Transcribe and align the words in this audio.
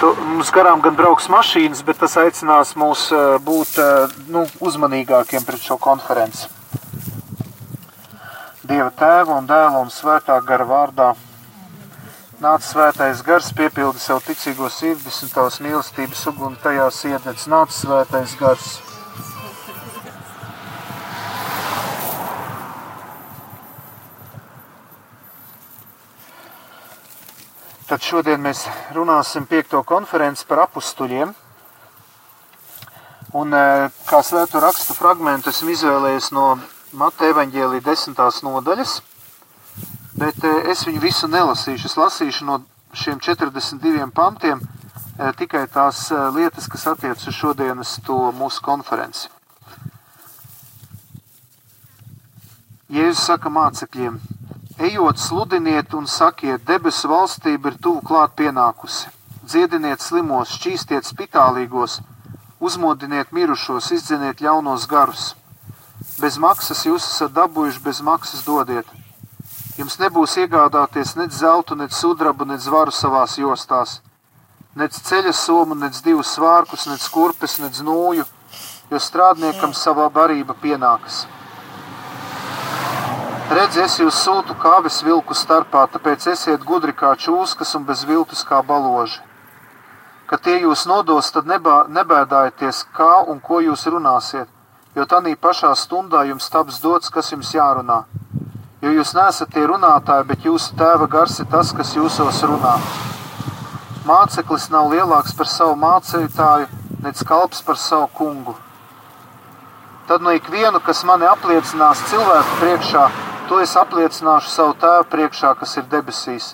tu, 0.00 0.10
mums 0.32 0.50
garām 0.54 0.80
gan 0.84 0.96
brauks 0.96 1.28
mašīnas, 1.32 1.82
bet 1.84 2.00
tas 2.00 2.16
aicinās 2.20 2.72
mūs 2.80 3.08
būt 3.44 3.76
nu, 4.32 4.46
uzmanīgākiem 4.64 5.44
pret 5.46 5.62
šo 5.62 5.76
konferenci. 5.80 6.48
Dieva 8.70 8.90
tēva 8.94 9.40
un 9.40 9.48
dēla 9.50 9.80
un 9.82 9.90
svētā 9.92 10.36
gara 10.46 10.66
vārdā. 10.68 11.08
Nāc 12.40 12.64
svētais 12.64 13.20
gars, 13.26 13.50
piepildi 13.52 14.00
savu 14.00 14.22
ticīgo 14.24 14.70
sirdis 14.72 15.18
un 15.26 15.32
tavas 15.34 15.58
mīlestības 15.60 16.22
uguni 16.30 16.60
tajās 16.62 17.02
iededz. 17.10 17.48
Nāc 17.52 17.74
svētais 17.74 18.36
gars. 18.40 18.78
Tad 27.90 28.04
šodien 28.06 28.38
mēs 28.38 28.68
runāsim 28.94 29.48
piekto 29.50 29.80
konferenci 29.82 30.44
par 30.46 30.60
apstuļiem. 30.68 31.32
Un 33.34 33.56
e, 33.58 33.62
kā 34.06 34.20
svēto 34.22 34.60
rakstu 34.62 34.94
fragmentu 34.94 35.50
esmu 35.50 35.72
izvēlējies 35.74 36.28
no 36.36 36.44
Mateja 36.94 37.34
evaņģēlī 37.34 37.80
desmitās 37.82 38.44
nodaļas, 38.46 38.94
bet 40.22 40.38
e, 40.46 40.54
es 40.70 40.84
viņu 40.86 41.02
visu 41.02 41.26
nelasīšu. 41.34 41.90
Es 41.90 41.98
lasīšu 41.98 42.46
no 42.46 42.60
šiem 42.94 43.18
42 43.26 44.06
pantiem 44.14 44.62
e, 44.62 45.32
tikai 45.42 45.66
tās 45.74 46.06
lietas, 46.38 46.70
kas 46.70 46.86
attiec 46.92 47.26
uz 47.26 47.42
šodienas 47.42 47.98
to 48.06 48.20
mūsu 48.38 48.62
konferenci. 48.70 49.26
Jēzus 52.86 53.26
saka 53.32 53.50
mācekļiem, 53.50 54.22
Ejot, 54.80 55.18
sludiniet 55.18 55.92
un 55.92 56.06
sakiet, 56.08 56.62
debesu 56.64 57.10
valstība 57.10 57.68
ir 57.68 57.74
tuvu 57.84 58.00
klāt 58.00 58.32
pienākusi. 58.38 59.10
Dziediniet 59.44 60.00
slimos, 60.00 60.54
šķīstiet 60.56 61.04
spitālīgos, 61.04 61.98
uzmodiniet 62.64 63.34
mirušos, 63.36 63.90
izdziniet 63.92 64.40
ļaunos 64.40 64.86
garus. 64.88 65.34
Bez 66.16 66.38
maksas 66.40 66.80
jūs 66.86 67.04
esat 67.10 67.34
dabūjuši, 67.36 67.82
bez 67.84 68.00
maksas 68.00 68.46
dodiet. 68.46 68.88
Jums 69.76 69.98
nebūs 70.00 70.38
iegādāties 70.40 71.12
nec 71.20 71.36
zeltu, 71.36 71.76
nec 71.76 71.92
sudrabu, 71.92 72.46
nec 72.48 72.64
varu 72.64 72.94
savās 72.96 73.36
jostās, 73.36 73.98
nec 74.80 74.96
ceļa 74.96 75.34
somu, 75.36 75.76
nec 75.76 76.00
divus 76.00 76.32
svārkus, 76.38 76.88
nec 76.88 77.04
kurpes, 77.12 77.58
nec 77.60 77.82
nūju, 77.84 78.24
jo 78.88 79.02
strādniekam 79.10 79.76
savā 79.76 80.08
barība 80.08 80.56
pienākas. 80.64 81.26
Redz, 83.50 83.74
es 83.82 83.96
jūs 83.98 84.14
sūtu 84.22 84.54
kā 84.62 84.76
avis 84.78 85.00
vilku 85.02 85.34
starpā, 85.34 85.80
tāpēc 85.90 86.22
esiet 86.30 86.62
gudri 86.62 86.92
kā 86.94 87.08
čūskas 87.18 87.72
un 87.74 87.82
bez 87.88 88.04
viltus 88.06 88.44
kā 88.46 88.60
baloži. 88.62 89.16
Kad 90.30 90.44
tie 90.44 90.60
jūs 90.60 90.84
nodos, 90.86 91.32
tad 91.34 91.48
nebā, 91.50 91.80
nebēdājieties, 91.90 92.84
kā 92.94 93.24
un 93.26 93.40
ko 93.42 93.58
jūs 93.58 93.88
runāsiet, 93.90 94.46
jo 94.94 95.06
tanī 95.12 95.32
pašā 95.34 95.72
stundā 95.74 96.20
jums 96.28 96.46
taps 96.46 96.78
dots, 96.78 97.10
kas 97.10 97.32
jums 97.34 97.50
jārunā. 97.50 98.04
Jo 98.86 98.92
jūs 98.94 99.16
nesat 99.18 99.50
tie 99.50 99.64
runātāji, 99.66 100.28
bet 100.28 100.46
jūsu 100.46 100.78
tēva 100.78 101.08
gars 101.10 101.40
ir 101.42 101.48
tas, 101.50 101.72
kas 101.74 101.90
jūsos 101.98 102.38
runā. 102.46 102.76
Māceklis 104.06 104.68
nav 104.70 104.94
lielāks 104.94 105.34
par 105.34 105.50
savu 105.50 105.74
mācītāju, 105.82 106.70
nec 107.02 107.24
kalps 107.26 107.66
par 107.66 107.82
savu 107.82 108.06
kungu. 108.14 108.54
Tad 110.06 110.22
no 110.22 110.30
ikvienu, 110.38 110.78
kas 110.86 111.02
mani 111.02 111.26
apliecinās 111.26 112.06
cilvēku 112.12 112.62
priekšā, 112.62 113.08
To 113.50 113.56
es 113.58 113.72
apliecināšu 113.74 114.46
savu 114.46 114.76
tēvu 114.78 115.08
priekšā, 115.10 115.48
kas 115.58 115.72
ir 115.80 115.86
debesīs. 115.90 116.52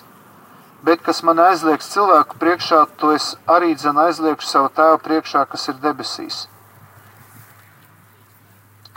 Bet 0.81 1.03
kas 1.05 1.19
man 1.21 1.37
aizliegs 1.43 1.91
cilvēku 1.93 2.39
priekšā, 2.41 2.79
to 2.97 3.11
es 3.13 3.35
arī 3.45 3.75
dzen 3.77 3.99
aizliegšu 4.01 4.49
savu 4.49 4.71
tēvu 4.79 4.97
priekšā, 5.05 5.43
kas 5.51 5.67
ir 5.69 5.75
debesīs. 5.83 6.39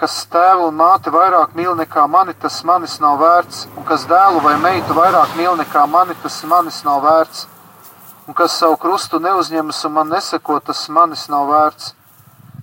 Kas 0.01 0.15
tēvu 0.33 0.71
un 0.71 0.79
māti 0.79 1.13
vairāk 1.13 1.53
mīl 1.61 1.75
nekā 1.83 2.07
mani, 2.09 2.33
tas 2.41 2.63
manis 2.65 2.97
nav 3.05 3.21
vērts, 3.21 3.67
un 3.77 3.85
kas 3.93 4.09
dēlu 4.09 4.41
vai 4.49 4.55
meitu 4.65 4.97
vairāk 4.97 5.37
mīl 5.37 5.61
nekā 5.61 5.85
mani, 5.99 6.17
tas 6.25 6.41
manis 6.55 6.81
nav 6.89 7.05
vērts, 7.05 7.45
un 8.25 8.41
kas 8.41 8.57
savu 8.63 8.81
krustu 8.81 9.21
neuzņemas 9.21 9.85
un 9.91 9.97
man 9.99 10.17
neseko, 10.17 10.57
tas 10.65 10.87
manis 10.89 11.29
nav 11.29 11.53
vērts, 11.53 11.93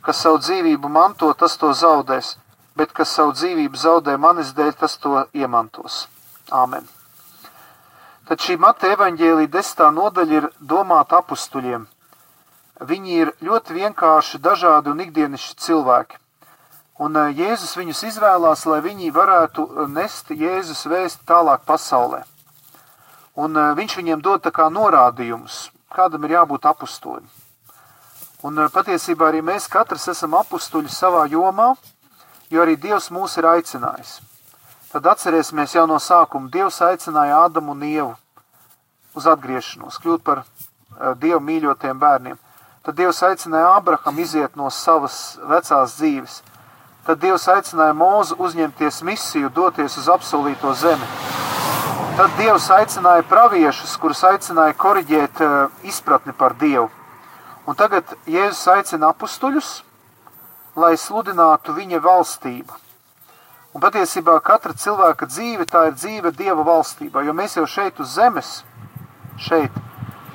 kas 0.01 0.25
savu 0.25 0.41
dzīvību 0.41 0.89
manto, 0.97 1.29
tas 1.37 1.61
to 1.61 1.75
zaudēs 1.77 2.33
bet 2.77 2.93
kas 2.93 3.15
savu 3.17 3.33
dzīvību 3.33 3.79
zaudē 3.81 4.17
manis 4.21 4.53
dēļ, 4.57 4.71
tas 4.79 4.97
to 5.01 5.25
iemantos. 5.33 6.05
Āmen. 6.53 6.85
Tad 8.27 8.43
šī 8.43 8.57
Mateja 8.59 8.97
evaņģēlīja 8.97 9.51
desmitā 9.51 9.89
nodaļa 9.95 10.39
ir 10.39 10.49
domāta 10.59 11.21
apstuļiem. 11.21 11.87
Viņi 12.87 13.19
ir 13.23 13.33
ļoti 13.41 13.73
vienkārši, 13.79 14.39
dažādi 14.43 14.91
un 14.91 14.99
ikdienišķi 15.01 15.55
cilvēki. 15.65 16.19
Un 16.97 17.17
eh, 17.17 17.33
Jēzus 17.37 17.75
viņus 17.77 18.03
izvēlās, 18.09 18.65
lai 18.65 18.81
viņi 18.81 19.13
varētu 19.13 19.63
eh, 19.65 19.89
nest 19.89 20.31
Jēzus 20.33 20.85
vēstu 20.89 21.25
tālāk 21.29 21.65
pasaulē. 21.65 22.23
Un 23.37 23.57
eh, 23.57 23.73
viņš 23.77 23.97
viņiem 23.99 24.23
dod 24.25 24.45
tā 24.45 24.51
kā 24.53 24.67
norādījumus, 24.73 25.67
kādam 25.93 26.25
ir 26.25 26.37
jābūt 26.37 26.65
apustulim. 26.69 27.25
Un 28.45 28.67
patiesībā 28.69 29.31
arī 29.31 29.43
mēs 29.45 29.65
katrs 29.69 30.07
esam 30.13 30.35
apustuļi 30.37 30.91
savā 30.93 31.23
jomā, 31.29 31.71
jo 32.49 32.63
arī 32.63 32.77
Dievs 32.79 33.09
mūs 33.11 33.37
ir 33.39 33.47
aicinājis. 33.49 34.17
Tad 34.91 35.07
atcerēsimies 35.11 35.75
jau 35.75 35.85
no 35.89 35.99
sākuma, 35.99 36.49
Dievs 36.51 36.79
aicināja 36.81 37.43
Ādamu 37.45 37.75
un 37.75 37.83
Ievu 37.83 38.13
uz 39.17 39.27
atgriešanos, 39.27 39.97
kļūt 40.03 40.23
par 40.23 40.43
uh, 40.43 41.13
Dievu 41.19 41.41
mīļotiem 41.43 41.99
bērniem. 41.99 42.37
Tad 42.85 42.95
Dievs 42.95 43.19
aicināja 43.27 43.73
Abraham 43.75 44.19
iziet 44.23 44.55
no 44.55 44.69
savas 44.71 45.37
vecās 45.43 45.97
dzīves. 45.97 46.37
Tad 47.07 47.19
Dievs 47.19 47.47
aicināja 47.51 47.95
Mūzu 47.97 48.37
uzņemties 48.39 49.01
misiju, 49.07 49.51
doties 49.55 49.97
uz 49.99 50.07
apsolīto 50.11 50.71
zemi. 50.75 51.07
Tad 52.17 52.31
Dievs 52.39 52.69
aicināja 52.73 53.25
praviešus, 53.27 53.97
kurus 54.01 54.23
aicināja 54.25 54.77
koriģēt 54.79 55.43
uh, 55.43 55.57
izpratni 55.83 56.33
par 56.33 56.55
Dievu. 56.57 56.87
Un 57.67 57.75
tagad 57.75 58.15
Jēzus 58.23 58.63
aicina 58.71 59.11
apustuļus, 59.11 59.81
lai 60.77 60.93
sludinātu 60.97 61.73
viņa 61.73 61.99
valstību. 62.03 62.75
Un 63.73 63.81
patiesībā 63.81 64.37
katra 64.45 64.75
cilvēka 64.77 65.27
dzīve 65.29 65.65
tā 65.69 65.87
ir 65.89 65.97
dzīve 65.97 66.31
Dieva 66.37 66.63
valstībā, 66.65 67.23
jo 67.25 67.33
mēs 67.33 67.57
jau 67.57 67.65
šeit 67.69 67.99
uz 68.01 68.13
zemes, 68.13 68.51
šeit 69.41 69.73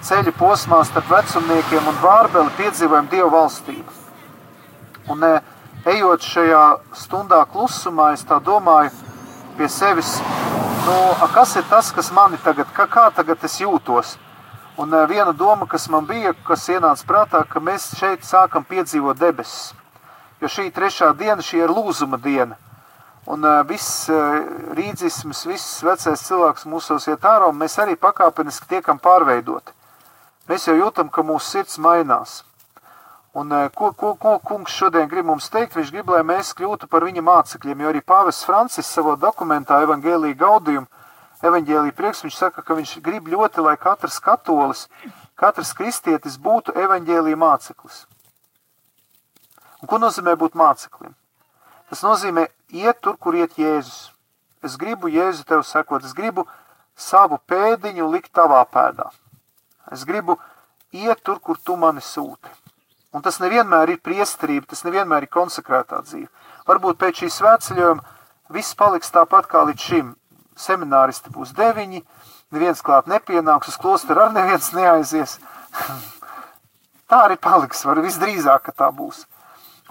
ceļu 0.03 0.35
posmā 0.39 0.83
starp 0.87 1.11
vecumniekiem 1.11 1.89
un 1.91 2.01
bārbeli 2.03 2.55
piedzīvojam 2.59 3.11
Dieva 3.11 3.31
valstību. 3.37 3.99
Un 5.15 5.23
e, 5.27 5.33
ejot 5.95 6.27
šajā 6.27 6.63
stundā 6.99 7.43
klusumā, 7.51 8.13
es 8.15 8.23
tā 8.27 8.39
domāju 8.43 8.91
pie 9.59 9.69
sevis, 9.71 10.17
nu, 10.87 10.97
kas 11.35 11.55
ir 11.59 11.67
tas, 11.71 11.91
kas 11.95 12.11
mani 12.15 12.39
tagad, 12.43 12.71
kā, 12.75 12.87
kā 12.91 13.09
tagad 13.15 13.43
es 13.47 13.61
jūtos? 13.63 14.17
Un 14.79 14.95
e, 14.95 15.05
viena 15.11 15.35
doma, 15.35 15.71
kas 15.71 15.87
man 15.91 16.07
bija, 16.07 16.35
kas 16.47 16.67
ienāca 16.71 17.07
prātā, 17.07 17.47
ka 17.47 17.63
mēs 17.63 17.93
šeit 17.99 18.27
sākam 18.27 18.67
piedzīvot 18.67 19.19
debesis 19.23 19.71
jo 20.43 20.51
šī 20.51 20.69
trešā 20.75 21.13
diena, 21.19 21.43
šī 21.43 21.63
ir 21.63 21.73
lūzuma 21.73 22.19
diena. 22.23 22.59
Un 23.31 23.45
uh, 23.47 23.61
viss 23.67 24.09
uh, 24.11 24.41
rīdzisms, 24.75 25.45
viss 25.47 25.83
vecais 25.87 26.25
cilvēks 26.27 26.67
mūsos 26.67 27.07
iet 27.07 27.23
ārā, 27.23 27.53
un 27.53 27.61
mēs 27.61 27.79
arī 27.79 27.95
pakāpeniski 27.95 28.67
tiekam 28.73 28.99
pārveidoti. 28.99 29.71
Mēs 30.51 30.67
jau 30.67 30.75
jūtam, 30.75 31.07
ka 31.13 31.23
mūsu 31.23 31.47
sirds 31.55 31.79
mainās. 31.79 32.41
Un 33.39 33.55
uh, 33.55 33.69
ko, 33.71 33.93
ko, 33.95 34.17
ko 34.19 34.35
kungs 34.43 34.75
šodien 34.75 35.07
grib 35.09 35.29
mums 35.31 35.47
teikt? 35.55 35.79
Viņš 35.79 35.93
grib, 35.95 36.11
lai 36.11 36.25
mēs 36.27 36.51
kļūtu 36.59 36.91
par 36.91 37.07
viņa 37.07 37.23
mācekļiem, 37.23 37.85
jo 37.85 37.93
arī 37.93 38.03
pāvests 38.03 38.49
Francis 38.49 38.91
savā 38.91 39.15
dokumentā 39.17 39.79
Evangelija 39.87 40.41
Gaudijumu, 40.43 40.91
Evangelija 41.43 41.95
prieks, 41.95 42.23
viņš 42.27 42.37
saka, 42.39 42.63
ka 42.63 42.75
viņš 42.79 42.99
grib 43.07 43.31
ļoti, 43.31 43.63
lai 43.63 43.79
katrs 43.79 44.19
katolis, 44.23 44.89
katrs 45.39 45.73
kristietis 45.79 46.37
būtu 46.43 46.75
Evangelija 46.75 47.39
māceklis. 47.39 48.05
Un 49.83 49.91
ko 49.91 49.99
nozīmē 49.99 50.37
būt 50.39 50.55
māceklim? 50.59 51.15
Tas 51.91 52.05
nozīmē 52.07 52.47
iet 52.73 53.03
tur, 53.03 53.19
kur 53.19 53.35
iet 53.37 53.59
Jēzus. 53.59 54.13
Es 54.63 54.79
gribu 54.79 55.11
Jēzu 55.11 55.43
tev 55.45 55.65
sekot, 55.67 56.05
es 56.07 56.15
gribu 56.15 56.47
savu 56.97 57.41
pēdiņu 57.51 58.07
likt 58.13 58.31
tavā 58.33 58.63
pēdā. 58.71 59.09
Es 59.93 60.07
gribu 60.07 60.39
iet 60.95 61.21
tur, 61.27 61.41
kur 61.43 61.59
tu 61.59 61.77
mani 61.77 62.01
sūti. 62.01 62.53
Un 63.13 63.25
tas 63.27 63.41
nevienmēr 63.43 63.93
ir 63.93 64.01
priesterība, 64.01 64.71
tas 64.71 64.87
nevienmēr 64.87 65.27
ir 65.27 65.33
konsekrētā 65.35 66.01
dzīve. 66.07 66.31
Varbūt 66.69 67.01
pēc 67.03 67.25
šīs 67.25 67.41
svētceļojuma 67.43 68.55
viss 68.55 68.79
paliks 68.79 69.13
tāpat 69.13 69.51
kā 69.51 69.67
līdz 69.69 69.89
šim. 69.89 70.15
Semināristi 70.57 71.33
būs 71.35 71.53
deviņi, 71.59 72.01
neviens 72.55 72.81
klāt 72.87 73.11
nepienāks, 73.11 73.73
uz 73.73 73.77
klosteru 73.83 74.25
arī 74.25 74.39
neviens 74.39 74.71
neaizies. 74.77 75.37
tā 77.11 77.21
arī 77.27 77.37
paliks, 77.37 77.85
var 77.89 78.01
visdrīzāk, 78.05 78.69
ka 78.69 78.77
tā 78.85 78.89
būs. 78.95 79.27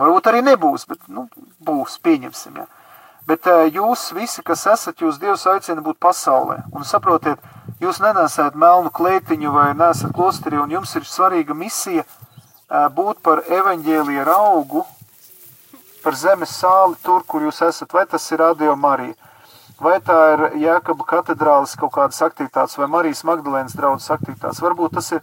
Varbūt 0.02 0.30
arī 0.32 0.42
nebūs, 0.46 0.88
bet 0.90 1.04
nu, 1.14 1.28
būs, 1.62 2.00
pieņemsim. 2.02 2.58
Ja. 2.58 2.66
Bet 3.30 3.46
jūs 3.70 4.08
visi, 4.18 4.42
kas 4.42 4.66
esat, 4.68 5.04
jūs 5.04 5.20
Dievs 5.22 5.46
aicina 5.48 5.84
būt 5.86 6.00
pasaulē. 6.02 6.64
Un 6.74 6.88
saprotiet, 6.88 7.42
jūs 7.84 8.02
nenesat 8.02 8.58
melnu 8.58 8.90
kleitiņu 8.90 9.54
vai 9.54 9.68
nesat 9.78 10.16
klosterī, 10.18 10.58
un 10.58 10.74
jums 10.74 10.96
ir 10.98 11.06
svarīga 11.06 11.54
misija 11.54 12.08
būt 12.98 13.22
par 13.22 13.44
evaņģēlija 13.46 14.26
augu, 14.34 14.86
par 16.02 16.18
zemes 16.18 16.54
sāli 16.58 16.98
tur, 17.06 17.22
kur 17.28 17.46
jūs 17.46 17.62
esat, 17.68 17.94
vai 17.94 18.08
tas 18.10 18.26
ir 18.32 18.42
Radio 18.42 18.76
Marija, 18.76 19.14
vai 19.82 20.00
tā 20.02 20.18
ir 20.34 20.46
Jēkaba 20.64 21.06
katedrālis 21.14 21.76
kaut 21.78 21.94
kādas 21.94 22.22
aktivitātes, 22.26 22.78
vai 22.80 22.90
Marijas 22.90 23.22
Magdalēnas 23.28 23.78
draudzes 23.78 24.10
aktivitātes, 24.18 24.62
varbūt 24.66 24.98
tas 24.98 25.12
ir 25.14 25.22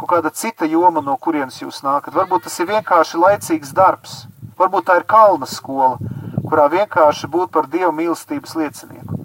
kaut 0.00 0.08
kāda 0.14 0.30
cita 0.32 0.64
joma, 0.64 1.02
no 1.04 1.16
kurienes 1.20 1.60
jūs 1.60 1.82
nākat, 1.84 2.14
varbūt 2.16 2.46
tas 2.46 2.56
ir 2.60 2.70
vienkārši 2.70 3.20
laicīgs 3.20 3.74
darbs, 3.76 4.24
varbūt 4.56 4.88
tā 4.88 4.96
ir 5.00 5.04
kalna 5.08 5.48
skola, 5.48 5.98
kurā 6.46 6.70
vienkārši 6.72 7.28
būt 7.28 7.52
par 7.52 7.68
Dieva 7.68 7.92
mīlestības 7.92 8.56
liecinieku. 8.56 9.18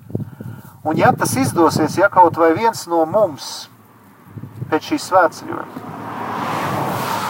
Un 0.85 0.99
ja 0.99 1.13
tas 1.15 1.33
izdosies, 1.39 1.95
ja 1.97 2.09
kaut 2.13 2.37
vai 2.37 2.51
viens 2.57 2.83
no 2.91 3.05
mums 3.09 3.69
pēc 4.69 4.91
šīs 4.91 5.07
svētceļojuma, 5.09 5.85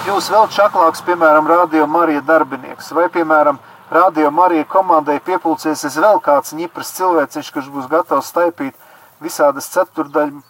jūs 0.10 0.32
vēl 0.34 0.50
čaklāks, 0.58 1.06
piemēram, 1.06 1.48
Radio 1.48 1.86
Marija 1.88 2.26
darbinieks, 2.26 2.92
vai, 2.98 3.08
piemēram, 3.14 3.62
Radio 3.94 4.32
Marija 4.34 4.66
komandai 4.66 5.20
piepulcēsies 5.22 6.00
vēl 6.02 6.18
kāds 6.26 6.58
ņipras 6.58 6.92
cilvēciņš, 6.98 7.54
kurš 7.54 7.72
būs 7.78 7.88
gatavs 7.94 8.34
staipīt 8.34 8.74
visādas 9.22 9.70
ceturdaļu 9.70 10.42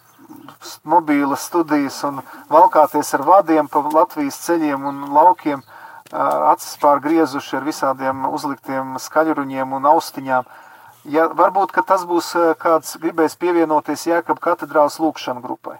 mobīlas 0.84 1.46
studijas 1.48 2.02
un 2.08 2.20
valkāties 2.50 3.14
ar 3.14 3.24
vadiem 3.26 3.68
pa 3.68 3.82
Latvijas 3.92 4.38
ceļiem 4.46 4.84
un 4.90 5.02
laukiem, 5.14 5.62
acis 6.12 6.76
pārgriezuši 6.82 7.56
ar 7.58 7.66
visādiem 7.66 8.28
uzliktiem 8.30 8.94
skaļruņiem 9.02 9.74
un 9.78 9.90
austiņām, 9.94 10.46
Ja, 11.06 11.28
varbūt 11.30 11.70
tas 11.86 12.02
būs 12.02 12.32
kāds 12.58 12.96
gribēs 12.98 13.36
pievienoties 13.38 14.08
Jēkab 14.08 14.40
katedrāls 14.42 14.98
lūkšana 14.98 15.42
grupai. 15.44 15.76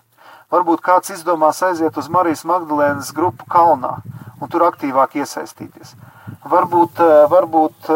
Varbūt 0.55 0.85
kāds 0.87 1.11
izdomās 1.11 1.59
aiziet 1.67 1.97
uz 1.99 2.07
Marijas 2.07 2.45
Magdalēnas 2.47 3.11
grupu 3.15 3.49
kalnā 3.51 3.97
un 4.39 4.53
tur 4.53 4.69
aktīvāk 4.69 5.17
iesaistīties. 5.19 5.97
Varbūt, 6.47 7.03
varbūt 7.33 7.91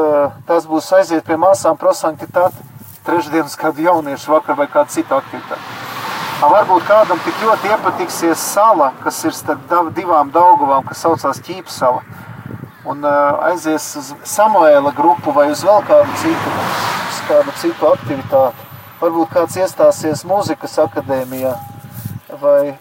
tas 0.49 0.67
būs 0.67 0.91
aiziet 0.99 1.23
pie 1.29 1.39
māsām 1.39 1.79
prosanktitāti 1.79 2.67
trešdienas 3.07 3.55
kādu 3.61 3.87
jauniešu 3.87 4.35
vakar 4.35 4.59
vai 4.59 4.67
kādu 4.67 4.99
citu 4.99 5.15
aktivitāti. 5.15 5.90
Varbūt 6.41 6.87
kādam 6.89 7.19
tik 7.25 7.37
ļoti 7.45 7.69
iepatiksies 7.75 8.41
sala, 8.55 8.93
kas 9.05 9.19
ir 9.29 9.35
starp 9.37 9.93
divām 9.97 10.31
Daugavām, 10.33 10.87
kas 10.89 11.03
saucās 11.05 11.43
Ķīpsala, 11.45 12.01
un 12.89 13.05
aizies 13.51 13.91
uz 14.01 14.15
Samuēla 14.25 14.95
grupu 14.97 15.35
vai 15.37 15.51
uz 15.53 15.65
vēl 15.67 15.85
kādu 15.89 16.17
citu 16.23 16.61
kādu 17.31 17.53
citu 17.61 17.91
aktivitāti. 17.91 18.69
Varbūt 19.01 19.31
kāds 19.33 19.57
iestāsies 19.61 20.25
mūzikas 20.29 20.75
akadēmijā, 20.83 21.53
vai 22.43 22.75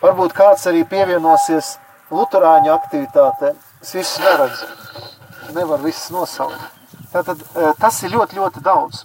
varbūt 0.00 0.36
kāds 0.36 0.64
arī 0.70 0.84
pievienosies 0.88 1.74
luterāņu 2.14 2.72
aktivitātēm. 2.76 3.58
Es 3.84 3.92
visus 3.96 4.22
neredzu, 4.24 4.70
nevar 5.56 5.82
visus 5.84 6.08
nosaukt. 6.14 6.70
Tātad 7.12 7.42
tas 7.80 8.00
ir 8.06 8.14
ļoti, 8.14 8.40
ļoti 8.40 8.64
daudz. 8.64 9.04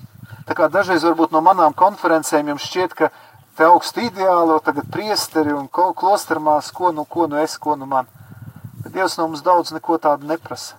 Tā 0.49 0.55
kā 0.57 0.65
dažreiz 0.65 1.03
varbūt 1.05 1.29
no 1.29 1.43
manām 1.45 1.75
konferencēm 1.77 2.47
jums 2.49 2.63
šķiet, 2.65 2.93
ka 2.97 3.11
te 3.53 3.67
augstu 3.67 4.01
ideālo 4.07 4.55
tagad 4.65 4.87
priesteri 4.89 5.53
un 5.53 5.67
klostermās, 5.69 6.71
ko 6.73 6.89
nu, 6.89 7.03
ko 7.05 7.27
nu 7.29 7.37
es, 7.37 7.53
ko 7.61 7.75
nu 7.77 7.85
man. 7.85 8.09
Bet 8.81 8.95
Dievs 8.95 9.19
no 9.19 9.27
mums 9.27 9.43
daudz 9.45 9.69
neko 9.75 9.99
tādu 10.01 10.25
neprasa. 10.25 10.73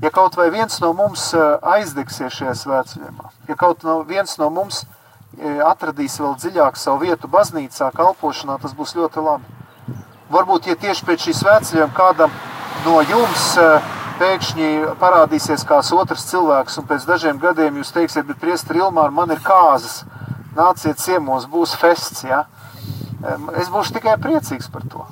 Ja 0.00 0.08
kaut 0.08 0.38
vai 0.40 0.48
viens 0.48 0.80
no 0.80 0.94
mums 0.96 1.26
eh, 1.36 1.42
aizdegsies 1.74 2.32
šajā 2.38 2.56
svētceļā, 2.56 3.28
ja 3.50 3.58
kaut 3.60 3.84
no 3.84 3.98
viens 4.08 4.32
no 4.40 4.48
mums 4.48 4.86
eh, 4.86 5.60
atradīs 5.60 6.16
vēl 6.22 6.38
dziļāk 6.40 6.80
savu 6.80 7.04
vietu 7.04 7.28
baznīcā, 7.28 7.90
kalpošanā, 7.92 8.56
tas 8.62 8.72
būs 8.72 8.96
ļoti 8.96 9.26
labi. 9.26 9.58
Varbūt, 10.32 10.70
ja 10.72 10.80
tieši 10.80 11.04
pēc 11.04 11.28
šīs 11.28 11.44
svētceļiem 11.44 11.92
kādam 11.92 12.32
no 12.86 13.02
jums 13.04 13.50
eh, 13.60 13.92
pēkšņi 14.20 14.70
parādīsies 15.00 15.64
kāds 15.68 15.90
otrs 15.96 16.28
cilvēks, 16.30 16.78
un 16.80 16.86
pēc 16.90 17.06
dažiem 17.08 17.40
gadiem 17.40 17.80
jūs 17.80 17.92
teiksiet, 17.96 18.26
bet 18.28 18.40
priestri 18.42 18.82
Ilmār, 18.82 19.12
man 19.14 19.32
ir 19.32 19.40
kāzas, 19.44 20.02
nāciet 20.56 21.00
ciemos, 21.00 21.48
būs 21.50 21.74
fests, 21.80 22.24
ja? 22.28 22.44
Es 23.60 23.68
būšu 23.72 23.96
tikai 23.98 24.16
priecīgs 24.20 24.70
par 24.72 24.86
to. 24.88 25.04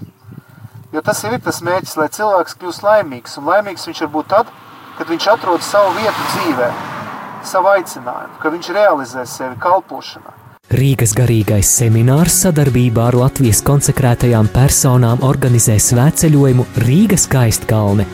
Jo 0.93 1.03
tas 1.05 1.21
ir 1.29 1.37
tas 1.45 1.61
mēģis, 1.65 1.99
lai 2.01 2.09
cilvēks 2.13 2.57
kļūst 2.61 2.85
laimīgs, 2.87 3.37
un 3.41 3.49
laimīgs 3.51 3.85
viņš 3.89 4.05
var 4.07 4.13
būt 4.15 4.31
tad, 4.33 4.53
kad 4.97 5.11
viņš 5.13 5.29
atrod 5.35 5.65
savu 5.65 5.93
vietu 5.99 6.29
dzīvē, 6.33 6.69
savu 7.45 7.73
aicinājumu, 7.75 8.41
ka 8.41 8.53
viņš 8.55 8.71
realizē 8.77 9.27
sevi 9.29 9.61
kalpošanā. 9.61 10.35
Rīgas 10.69 11.15
garīgais 11.17 11.69
seminārs 11.79 12.43
sadarbībā 12.43 13.07
ar 13.09 13.17
Latvijas 13.17 13.63
konsekrētajām 13.65 14.51
personām 14.53 15.23
organizē 15.25 15.79
svētceļojumu 15.81 16.67
Rīgas 16.85 17.25
skaistkalne. 17.25 18.05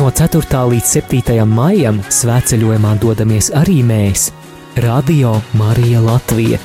No 0.00 0.06
4. 0.08 0.40
līdz 0.64 0.90
7. 0.96 1.42
maijam 1.44 1.98
svētceļojumā 2.08 2.94
dodamies 3.02 3.50
arī 3.52 3.82
mēs, 3.84 4.30
Radio 4.80 5.34
Marija 5.60 6.00
Latvija. 6.00 6.56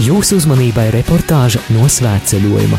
Jūsu 0.00 0.38
uzmanībai 0.40 0.86
reportāža 0.94 1.60
no 1.76 1.84
svētceļojuma. 1.92 2.78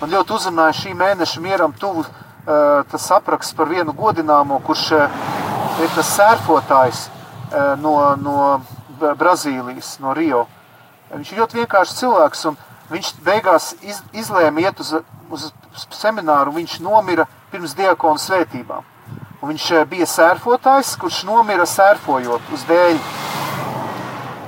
Man 0.00 0.16
ļoti 0.16 0.34
uzrunāja 0.34 0.74
šī 0.80 0.96
mēneša 0.98 1.44
mieram 1.46 1.78
tuvu 1.78 2.02
uh, 2.02 2.82
tas 2.90 3.06
apraksts 3.14 3.54
par 3.54 3.70
vienu 3.70 3.94
godināmo, 3.94 4.58
kurš 4.66 4.90
uh, 4.98 5.24
ir 5.78 5.94
tas 5.94 6.10
sērfotājs 6.18 7.06
uh, 7.06 7.76
no, 7.78 7.94
no 8.18 9.14
Brazīlijas, 9.14 9.94
no 10.02 10.18
Rio. 10.18 10.48
Viņš 11.14 11.36
ir 11.36 11.44
ļoti 11.44 11.62
vienkāršs 11.62 12.00
cilvēks, 12.02 12.48
un 12.50 12.58
viņš 12.90 13.12
beigās 13.24 13.72
iz, 13.82 14.00
izlēma 14.12 14.66
iet 14.66 14.80
uz, 14.80 14.94
uz 15.32 15.50
semināru, 15.94 16.54
viņš 16.56 16.80
nomira 16.84 17.26
pirms 17.52 17.76
diakonu 17.78 18.20
svētībām. 18.20 18.84
Un 19.44 19.52
viņš 19.52 19.68
bija 19.90 20.06
sērfotājs, 20.08 20.94
kurš 21.00 21.24
nomira 21.28 21.66
sērfojot 21.68 22.52
uz 22.54 22.64
dēļ. 22.68 23.00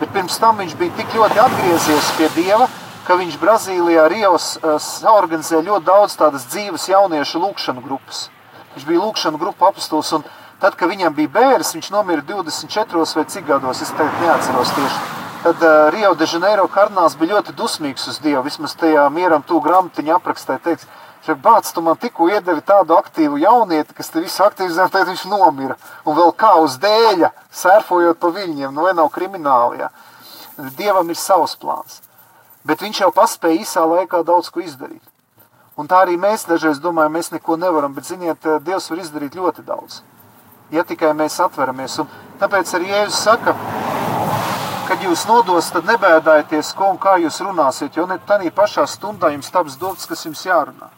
Bet 0.00 0.12
pirms 0.12 0.38
tam 0.40 0.60
viņš 0.60 0.74
bija 0.76 0.94
tik 0.96 1.14
ļoti 1.16 1.40
atgriezies 1.40 2.10
pie 2.18 2.28
Dieva, 2.36 2.68
ka 3.06 3.16
viņš 3.16 3.36
Brazīlijā, 3.40 4.06
Rijos, 4.12 4.54
uh, 4.60 4.76
saorganizēja 4.82 5.64
ļoti 5.68 5.86
daudz 5.86 6.16
tādas 6.20 6.48
dzīves 6.50 6.88
jauniešu 6.90 7.40
lūkšanu 7.44 7.84
grupas. 7.84 8.26
Viņš 8.74 8.88
bija 8.88 9.04
lūkšanu 9.04 9.40
grupu 9.40 9.68
apstāsts, 9.68 10.16
un 10.16 10.24
tad, 10.60 10.76
kad 10.76 10.90
viņam 10.92 11.14
bija 11.16 11.32
bērns, 11.38 11.76
viņš 11.76 11.92
nomira 11.94 12.24
24 12.24 13.06
vai 13.20 13.28
cik 13.36 13.46
gados, 13.48 13.84
es 13.84 13.94
tagad 13.96 14.20
neatceros 14.24 14.74
tieši. 14.76 15.15
Tad 15.42 15.62
uh, 15.62 15.88
Rio 15.94 16.14
de 16.14 16.28
Janeiro 16.30 16.69
kardināls 16.72 17.19
bija 17.19 17.36
ļoti 17.36 17.55
dusmīgs 17.58 18.08
uz 18.10 18.20
Dievu, 18.22 18.44
vismaz 18.46 18.74
tajā 18.78 19.05
mieram 19.14 19.44
tū 19.46 19.60
grāmatiņa 19.64 20.16
aprakstē 20.20 20.60
teiks, 20.62 20.88
Šeit 21.26 21.40
bāc, 21.43 21.66
tu 21.74 21.82
man 21.82 21.96
tikko 21.98 22.28
iedevi 22.31 22.62
tādu 22.62 22.94
aktīvu 22.94 23.40
jaunieti, 23.43 23.96
kas 23.98 24.12
te 24.14 24.20
visu 24.22 24.44
aktivizē, 24.44 24.84
tad 24.94 25.08
viņš 25.08 25.24
nomira. 25.26 25.74
Un 26.06 26.14
vēl 26.14 26.31
kā 26.38 26.52
uz 26.62 26.76
dēļa, 26.78 27.32
sērfojot 27.50 28.20
pa 28.22 28.31
viņiem, 28.31 28.70
nu 28.70 28.86
vai 28.86 28.93
nav 28.94 29.10
krimināli, 29.10 29.81
ja? 29.82 29.90
Dievam 30.78 31.10
ir 31.10 31.19
savs 31.19 31.56
plāns 31.58 31.98
bet 32.66 32.82
viņš 32.82 33.05
jau 33.05 33.12
paspēja 33.14 33.62
īsā 33.62 33.84
laikā 33.86 34.22
daudz 34.26 34.50
ko 34.50 34.62
izdarīt. 34.64 35.02
Un 35.76 35.88
tā 35.90 36.00
arī 36.05 36.16
mēs 36.19 36.46
dažreiz 36.48 36.81
domājam, 36.82 37.14
mēs 37.19 37.32
neko 37.34 37.58
nevaram, 37.60 37.94
bet 37.94 38.08
ziniet, 38.08 38.38
eh, 38.46 38.58
Dievs 38.64 38.90
var 38.90 38.98
izdarīt 38.98 39.36
ļoti 39.36 39.64
daudz. 39.64 40.00
Ja 40.70 40.82
tikai 40.82 41.12
mēs 41.14 41.38
atveramies. 41.38 41.98
Un 42.00 42.08
tāpēc 42.40 42.72
arī 42.74 42.88
Jēzus 42.90 43.22
saka, 43.22 43.55
kad 44.86 45.02
jūs 45.02 45.24
nodos, 45.26 45.69
tad 45.74 45.86
nebēdājieties, 45.88 46.70
ko 46.78 46.93
un 46.93 46.98
kā 47.02 47.16
jūs 47.19 47.40
runāsiet, 47.43 47.96
jo 47.98 48.06
ne 48.06 48.19
tādā 48.28 48.50
pašā 48.55 48.84
stundā 48.90 49.32
jums 49.34 49.50
taps 49.50 49.76
dots, 49.81 50.06
kas 50.06 50.22
jums 50.26 50.44
jārunā. 50.46 50.90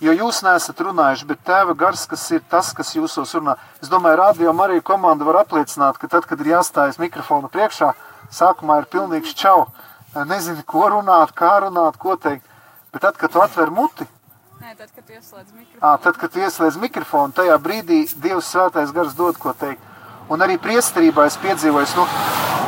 Jo 0.00 0.14
jūs 0.16 0.40
neesat 0.42 0.80
runājuši, 0.80 1.26
bet 1.28 1.42
tēva 1.46 1.76
gars, 1.76 2.06
kas 2.10 2.24
ir 2.32 2.40
tas, 2.50 2.72
kas 2.74 2.94
jūsos 2.96 3.34
runā. 3.36 3.54
Es 3.82 3.90
domāju, 3.92 4.18
radio 4.22 4.54
Marija 4.56 4.82
komanda 4.82 5.28
var 5.28 5.42
apliecināt, 5.42 6.00
ka 6.00 6.08
tad, 6.08 6.26
kad 6.26 6.40
ir 6.40 6.54
jāstājas 6.54 6.98
mikrofona 7.02 7.50
priekšā, 7.52 7.92
sākumā 8.32 8.80
ir 8.80 8.88
pilnīgs 8.90 9.36
čau 9.36 9.68
nezini, 10.26 10.64
ko 10.66 10.88
runāt, 10.96 11.34
kā 11.36 11.60
runāt, 11.66 12.00
ko 12.00 12.16
teikt. 12.16 12.46
Bet 12.90 13.04
tad, 13.04 13.20
kad 13.20 13.30
tu 13.30 13.44
atver 13.44 13.70
muti, 13.70 14.08
Nē, 14.60 14.74
tad, 14.76 14.90
kad 14.92 15.04
tu 15.06 15.14
ieslēdz 15.14 15.54
mikrofonu, 15.56 15.80
à, 15.80 15.94
tad, 15.96 16.16
kad 16.20 16.32
tu 16.32 16.40
ieslēdz 16.42 16.74
mikrofonu, 16.82 17.32
tajā 17.32 17.54
brīdī 17.64 18.02
Dievs 18.20 18.50
svētais 18.52 18.90
gars 18.92 19.14
dod 19.16 19.38
ko 19.40 19.54
teikt. 19.56 19.89
Un 20.30 20.44
arī 20.44 20.60
priesterībā 20.62 21.24
es 21.26 21.34
piedzīvoju, 21.42 21.88
nu, 21.98 22.04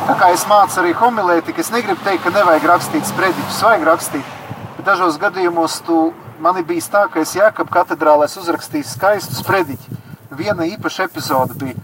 tā 0.09 0.17
kā 0.19 0.33
es 0.35 0.43
mācu 0.49 0.81
arī 0.81 0.89
homilētiku, 0.99 1.63
es 1.63 1.71
negribu 1.71 2.03
teikt, 2.03 2.25
ka 2.25 2.33
nevajag 2.35 2.65
rakstīt 2.67 3.07
sprediķus, 3.07 3.61
vajag 3.63 3.85
rakstīt. 3.87 4.33
Bet 4.75 4.89
dažos 4.89 5.15
gadījumos 5.21 5.77
tu, 5.87 5.99
man 6.43 6.59
ir 6.59 6.65
bijis 6.67 6.89
tā, 6.91 7.05
ka 7.07 7.21
es 7.23 7.31
Jēkab 7.37 7.71
katedrālēs 7.71 8.35
uzrakstīju 8.41 8.89
skaistu 8.89 9.39
sprediķi. 9.39 9.95
Viena 10.35 10.67
īpaša 10.67 11.07
epizode 11.07 11.55
bija. 11.61 11.79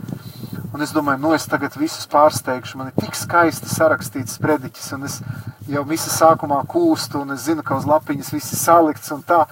Un 0.74 0.84
es 0.84 0.92
domāju, 0.92 1.22
nu 1.24 1.32
es 1.34 1.48
tagad 1.48 1.78
visus 1.80 2.10
pārsteigšu. 2.12 2.76
Man 2.82 2.92
ir 2.92 3.00
tik 3.00 3.16
skaisti 3.16 3.72
sarakstīts 3.72 4.36
sprediķis, 4.36 4.92
un 4.98 5.08
es 5.08 5.22
jau 5.72 5.86
visu 5.88 6.12
sākumā 6.12 6.60
kūstu, 6.68 7.24
un 7.24 7.38
es 7.38 7.48
zinu, 7.48 7.64
ka 7.64 7.80
uz 7.80 7.88
lapiņas 7.88 8.34
viss 8.36 8.52
ir 8.52 8.60
salikts 8.60 9.16
un 9.16 9.24
tā. 9.24 9.46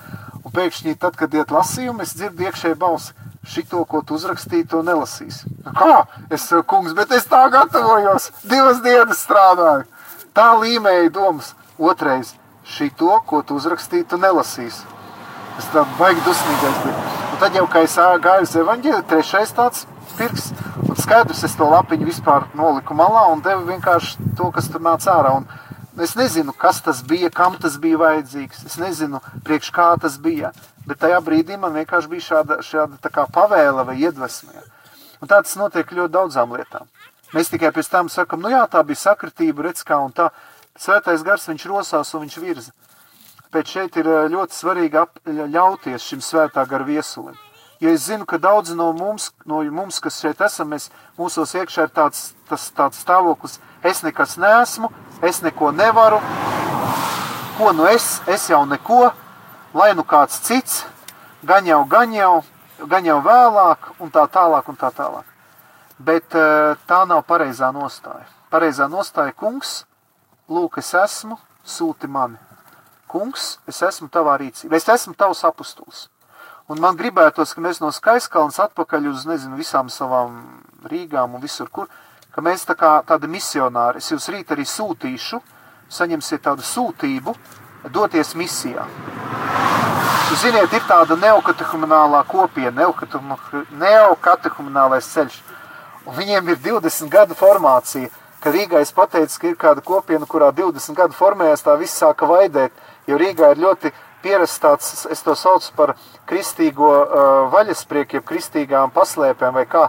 Un 0.43 0.51
pēkšņi, 0.51 0.97
tad, 0.99 1.15
kad 1.15 1.31
iet 1.33 1.55
lasījumi, 1.55 2.03
es 2.03 2.13
dzirdu 2.19 2.49
iekšēju 2.49 2.79
balsi. 2.83 3.15
Šito, 3.47 3.83
ko 3.89 4.01
tu 4.05 4.17
uzrakstīji, 4.17 4.67
to 4.71 4.81
nelasīs. 4.85 5.43
Kā? 5.77 6.05
Es 6.29 6.47
saku, 6.49 6.65
kungs, 6.73 6.95
bet 6.97 7.11
es 7.15 7.27
tā 7.29 7.45
gatavojos, 7.53 8.31
divas 8.43 8.81
dienas 8.85 9.23
strādāju. 9.23 9.87
Tā 10.37 10.51
līmēja 10.61 11.09
domas. 11.13 11.53
Otrais, 11.77 12.33
šito, 12.65 13.19
ko 13.25 13.41
tu 13.45 13.57
uzrakstīji, 13.57 14.07
tu 14.11 14.19
nelasīs. 14.21 14.81
Es 15.57 15.69
tā 15.73 15.83
baigi 15.97 16.21
dusmīgais 16.25 16.81
biju. 16.83 16.97
Un 17.31 17.39
tad 17.41 17.55
jau, 17.57 17.67
kā 17.69 17.83
es 17.85 17.95
gāju 17.97 18.45
uz 18.45 18.55
evaņģēli, 18.61 19.05
trešais 19.09 19.53
tāds 19.57 19.85
pirks, 20.17 20.51
un 20.87 20.97
skaidrs, 20.97 21.43
es 21.45 21.55
to 21.57 21.67
lapiņu 21.69 22.07
vispār 22.09 22.47
noliku 22.57 22.95
malā 22.97 23.27
un 23.33 23.41
devu 23.45 23.67
vienkārši 23.69 24.31
to, 24.37 24.49
kas 24.53 24.69
tur 24.73 24.81
nāca 24.85 25.13
ārā. 25.13 25.35
Un 25.41 25.45
es 26.03 26.15
nezinu, 26.15 26.53
kas 26.53 26.81
tas 26.85 27.01
bija, 27.03 27.29
kam 27.33 27.55
tas 27.61 27.77
bija 27.81 27.97
vajadzīgs. 27.97 28.65
Es 28.69 28.77
nezinu, 28.77 29.21
priekš 29.45 29.71
kā 29.73 29.87
tas 30.01 30.17
bija. 30.21 30.51
Bet 30.87 31.01
tajā 31.01 31.19
brīdī 31.25 31.57
man 31.59 31.73
vienkārši 31.73 32.11
bija 32.11 32.25
šāda, 32.25 32.59
šāda 32.63 33.25
pavēle 33.33 33.85
vai 33.87 33.97
iedvesma. 33.99 34.65
Un 35.21 35.27
tā 35.27 35.41
tas 35.41 35.55
notiek 35.57 35.89
ļoti 35.91 36.13
daudzām 36.13 36.53
lietām. 36.53 36.85
Mēs 37.33 37.49
tikai 37.51 37.73
pēc 37.75 37.89
tam 37.91 38.09
sakam, 38.09 38.39
nu 38.43 38.53
jā, 38.53 38.61
tā 38.71 38.83
bija 38.87 39.01
sakritība, 39.01 39.65
redz 39.67 39.83
kā 39.83 39.97
un 39.99 40.13
tā. 40.15 40.29
Svētais 40.77 41.25
gars 41.25 41.47
viņš 41.49 41.65
rosās 41.67 42.13
un 42.13 42.23
viņš 42.23 42.37
virza. 42.39 42.71
Pēc 43.51 43.73
šeit 43.73 43.97
ir 43.97 44.07
ļoti 44.31 44.55
svarīgi 44.55 44.99
ap, 45.01 45.19
ļauties 45.25 46.05
šim 46.05 46.21
svētā 46.21 46.63
gara 46.69 46.85
viesulim. 46.87 47.35
Jo 47.79 47.91
es 47.93 48.07
zinu, 48.07 48.25
ka 48.25 48.39
daudzi 48.41 48.75
no 48.75 48.89
mums, 48.93 49.31
no 49.45 49.59
mums 49.71 49.99
kas 50.01 50.21
šeit 50.21 50.39
esam, 50.41 50.71
mēs, 50.73 50.89
mūsos 51.17 51.53
iekšā 51.59 51.85
ir 51.85 51.91
tāds, 51.93 52.31
tas, 52.49 52.69
tāds 52.73 53.03
stāvoklis, 53.03 53.59
es 53.85 54.01
nekas 54.05 54.37
neesmu, 54.41 54.89
es 55.21 55.41
neko 55.41 55.71
nevaru, 55.71 56.19
ko 57.57 57.71
nu 57.73 57.87
es, 57.89 58.21
es 58.27 58.49
jau 58.49 58.65
neko, 58.65 59.11
lai 59.73 59.93
nu 59.97 60.05
kāds 60.05 60.39
cits, 60.45 60.85
gan 61.43 61.65
jau, 61.65 61.83
gan 61.89 62.13
jau, 62.13 62.43
gan 62.85 63.05
jau 63.05 63.17
vēlāk, 63.25 63.91
un 63.99 64.11
tā 64.13 64.27
tālāk, 64.31 64.69
un 64.69 64.77
tā 64.77 64.91
tālāk. 64.93 65.25
Bet 65.97 66.35
eh, 66.37 66.75
tā 66.89 67.03
nav 67.09 67.23
pareizā 67.25 67.71
nostāja. 67.73 68.27
Pareizā 68.53 68.85
nostāja, 68.91 69.33
kungs, 69.33 69.79
lūk, 70.49 70.77
es 70.77 70.93
esmu, 70.93 71.39
sūti 71.65 72.07
mani. 72.07 72.37
Kungs, 73.09 73.57
es 73.67 73.81
esmu 73.81 74.11
tavā 74.11 74.37
rīcībā, 74.37 74.77
es 74.77 74.87
esmu 74.91 75.15
tavs 75.17 75.43
apustulis. 75.47 76.07
Un 76.67 76.81
man 76.83 76.97
gribētos, 76.99 77.53
ka 77.55 77.63
mēs 77.63 77.79
no 77.79 77.93
Skaiskalnas 77.95 78.59
atpakaļ 78.59 79.07
uz, 79.13 79.23
nezinu, 79.29 79.55
visām 79.55 79.87
savām 79.89 80.41
Rīgām 80.91 81.37
un 81.37 81.41
visur, 81.43 81.69
kur, 81.71 81.87
ka 82.37 82.43
mēs 82.45 82.67
tā 82.69 82.75
kā 82.77 82.91
tādi 83.01 83.25
misionāri, 83.33 83.97
es 83.97 84.11
jūs 84.11 84.27
rīt 84.29 84.51
arī 84.53 84.61
sūtīšu, 84.69 85.39
saņemsiet 85.89 86.43
tādu 86.45 86.61
sūtību, 86.61 87.33
doties 87.89 88.35
misijā. 88.37 88.83
Ziniet, 90.37 90.69
ir 90.69 90.83
tāda 90.85 91.17
neokatehuminālā 91.17 92.19
kopiena, 92.29 92.91
neokatehuminālais 93.81 95.07
ceļš. 95.15 95.39
Un 96.05 96.13
viņiem 96.19 96.51
ir 96.53 96.59
20 96.61 97.09
gadu 97.09 97.33
formācija, 97.39 98.11
ka 98.43 98.53
Rīgā 98.53 98.83
es 98.85 98.93
pateicu, 98.93 99.39
ka 99.41 99.49
ir 99.49 99.57
kāda 99.57 99.81
kopiena, 99.81 100.29
kurā 100.29 100.51
20 100.53 100.93
gadu 100.99 101.17
formējās, 101.17 101.65
tā 101.65 101.73
viss 101.81 101.97
sāka 101.97 102.29
vaidēt, 102.29 102.75
jo 103.09 103.17
Rīgā 103.17 103.55
ir 103.55 103.63
ļoti 103.65 103.89
pierasts 104.21 104.61
tāds, 104.61 105.07
es 105.09 105.25
to 105.25 105.33
saucu 105.33 105.73
par 105.79 105.95
kristīgo 106.29 106.91
uh, 107.01 107.49
vaļasprieku, 107.55 108.19
jeb 108.19 108.29
kristīgām 108.29 108.93
paslēpēm 108.93 109.57
vai 109.57 109.65
kā, 109.65 109.87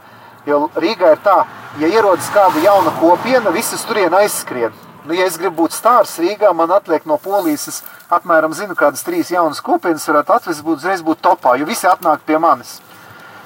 jo 0.48 0.66
Rīgā 0.76 1.14
ir 1.14 1.22
tā, 1.24 1.38
ja 1.80 1.90
ierodas 1.92 2.28
kāda 2.34 2.62
jauna 2.64 2.92
kopiena, 3.00 3.52
visas 3.54 3.84
turien 3.88 4.14
aizskrien. 4.18 4.74
Nu, 5.04 5.14
ja 5.16 5.28
es 5.28 5.38
gribu 5.40 5.62
būt 5.62 5.76
stārs 5.76 6.18
Rīgā, 6.20 6.50
man 6.56 6.72
atliek 6.74 7.06
no 7.08 7.16
polijas, 7.22 7.68
es 7.70 7.78
apmēram 8.12 8.52
zinu, 8.56 8.76
kādas 8.76 9.04
trīs 9.06 9.30
jaunas 9.32 9.62
kopienas 9.64 10.04
varētu 10.08 10.34
atvest, 10.34 10.64
būtu 10.66 10.82
uzreiz 10.82 11.04
būt 11.06 11.22
topā, 11.24 11.54
jo 11.56 11.68
visi 11.68 11.88
atnāk 11.88 12.26
pie 12.28 12.40
manis. 12.42 12.78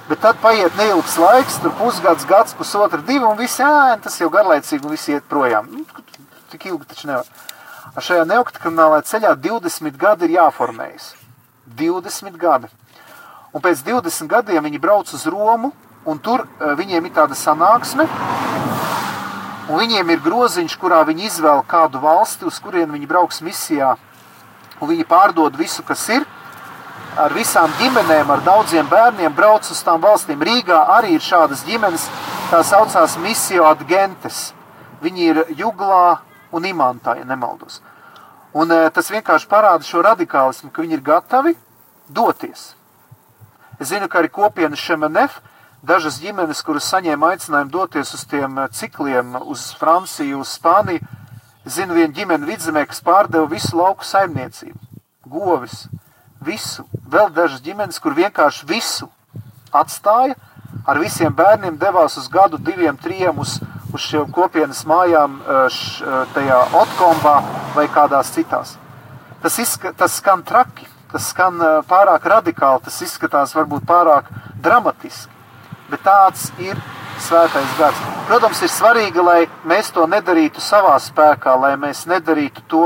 Bet 0.08 0.18
tad 0.24 0.40
paiet 0.42 0.74
neilgs 0.76 1.14
laiks, 1.20 1.60
tur 1.62 1.70
pusgads, 1.78 2.26
gads, 2.26 2.56
pusotra, 2.58 2.98
divi, 3.06 3.22
un 3.22 3.38
visi, 3.38 3.62
ā, 3.62 3.94
tas 4.02 4.18
jau 4.18 4.26
garlaicīgi, 4.34 4.82
un 4.82 4.96
visi 4.96 5.14
iet 5.14 5.28
projām. 5.30 5.68
Nu, 5.70 5.84
tik 6.50 6.66
ilgi 6.72 6.88
taču 6.90 7.12
nevar. 7.12 7.28
Ar 7.92 8.04
šajā 8.04 8.24
neokriminālajā 8.26 9.06
ceļā 9.12 9.36
20 9.46 9.98
gadi 10.00 10.26
ir 10.26 10.34
jāformējas. 10.40 11.12
20 11.78 12.38
gadi. 12.40 12.70
Un 13.52 13.62
pēc 13.62 13.84
20 13.86 14.30
gadiem 14.32 14.64
viņi 14.66 14.80
brauc 14.82 15.12
uz 15.12 15.26
Romu, 15.28 15.70
un 16.04 16.18
tur 16.18 16.46
viņiem 16.60 17.06
ir 17.06 17.14
tāda 17.14 17.36
sanāksme, 17.38 18.06
un 19.70 19.78
viņiem 19.78 20.10
ir 20.14 20.22
groziņš, 20.24 20.76
kurā 20.80 21.02
viņi 21.08 21.28
izvēl 21.28 21.62
kādu 21.68 22.02
valsti, 22.02 22.46
uz 22.48 22.58
kurien 22.62 22.90
viņi 22.92 23.08
brauks 23.10 23.42
misijā, 23.44 23.94
un 24.80 24.90
viņi 24.90 25.06
pārdod 25.08 25.56
visu, 25.58 25.84
kas 25.86 26.02
ir, 26.10 26.26
ar 27.16 27.32
visām 27.36 27.70
ģimenēm, 27.78 28.30
ar 28.32 28.42
daudziem 28.44 28.88
bērniem 28.88 29.34
brauc 29.36 29.68
uz 29.70 29.80
tām 29.84 30.00
valstīm. 30.02 30.42
Rīgā 30.42 30.80
arī 30.96 31.16
ir 31.18 31.24
šādas 31.24 31.64
ģimenes, 31.68 32.08
tā 32.50 32.62
saucās 32.66 33.18
misio 33.20 33.66
adgentes. 33.68 34.50
Viņi 35.02 35.28
ir 35.28 35.42
Juglā 35.58 36.20
un 36.54 36.66
Imantā, 36.68 37.16
ja 37.18 37.26
nemaldos. 37.28 37.80
Un 38.52 38.68
tas 38.92 39.08
vienkārši 39.10 39.48
parāda 39.48 39.84
šo 39.86 40.02
radikālismu, 40.04 40.70
ka 40.72 40.84
viņi 40.84 40.98
ir 40.98 41.04
gatavi 41.04 41.54
doties. 42.08 42.72
Es 43.80 43.88
zinu, 43.88 44.08
ka 44.08 44.20
arī 44.20 44.28
kopienas 44.32 44.80
Šemenef, 44.80 45.40
dažas 45.82 46.20
ģimenes, 46.22 46.62
kuras 46.62 46.86
saņēma 46.92 47.32
aicinājumu 47.34 47.72
doties 47.74 48.14
uz 48.14 48.22
tiem 48.30 48.60
cikliem, 48.74 49.34
uz 49.50 49.72
Franciju, 49.78 50.42
uz 50.44 50.54
Spāniju, 50.56 51.02
zinu 51.66 51.98
vienu 51.98 52.14
ģimeni 52.14 52.48
vidzemē, 52.48 52.86
kas 52.86 53.02
pārdeva 53.04 53.48
visu 53.50 53.76
lauku 53.78 54.06
saimniecību, 54.06 54.78
govis, 55.26 55.86
visu, 56.42 56.86
vēl 57.10 57.30
dažas 57.34 57.62
ģimenes, 57.62 57.98
kur 58.02 58.16
vienkārši 58.18 58.66
visu 58.70 59.10
atstāja, 59.74 60.38
ar 60.86 60.98
visiem 61.02 61.34
bērniem 61.34 61.78
devās 61.78 62.16
uz 62.18 62.28
gadu, 62.30 62.58
diviem, 62.58 62.96
trijiem 62.98 63.38
uz, 63.42 63.58
uz 63.92 64.06
šiem 64.06 64.30
kopienas 64.34 64.84
mājām, 64.88 65.38
š, 65.70 66.14
tajā 66.34 66.62
Otkombā 66.82 67.36
vai 67.76 67.86
kādās 67.92 68.32
citās. 68.34 68.76
Tas, 69.42 69.58
izska, 69.58 69.92
tas 69.98 70.18
skan 70.20 70.42
traki, 70.46 70.86
tas 71.10 71.26
skan 71.30 71.58
pārāk 71.90 72.26
radikāli, 72.30 72.82
tas 72.86 73.02
izskatās 73.02 73.54
varbūt 73.58 73.86
pārāk 73.86 74.30
dramatiski, 74.62 75.31
bet 75.92 76.02
tāds 76.06 76.48
ir 76.62 76.80
svētais 77.22 77.78
gars. 77.78 78.02
Protams, 78.26 78.62
ir 78.64 78.72
svarīgi, 78.72 79.22
lai 79.22 79.46
mēs 79.68 79.92
to 79.94 80.08
nedarītu 80.08 80.62
savā 80.64 80.96
spēkā, 81.02 81.54
lai 81.60 81.74
mēs 81.80 82.06
nedarītu 82.10 82.64
to, 82.72 82.84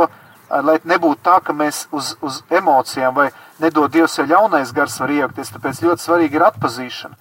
lai 0.50 0.76
nebūtu 0.84 1.22
tā, 1.26 1.38
ka 1.42 1.54
mēs 1.56 1.86
uz, 1.94 2.14
uz 2.22 2.42
emocijām 2.50 3.14
vai 3.16 3.30
nedod 3.62 3.92
Dievs, 3.92 4.18
ja 4.18 4.26
ļaunais 4.28 4.74
gars 4.76 4.98
var 5.00 5.14
iejaukties. 5.14 5.54
Tāpēc 5.54 5.82
ļoti 5.86 6.06
svarīgi 6.06 6.38
ir 6.38 6.46
atpazīšana. 6.50 7.16